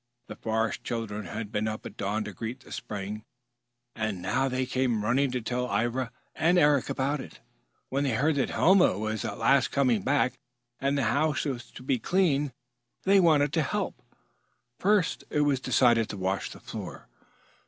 [0.29, 3.23] The Forest Children had been up at dawn to greet the spring,
[3.95, 7.39] and now they came running to tell Ivra and Eric about it.
[7.89, 10.39] When they heard that Helma was at last coming back
[10.79, 12.51] and the house was to be cleaned
[13.03, 14.01] they wanted to help.
[14.79, 17.07] First it was decided to wash the floor.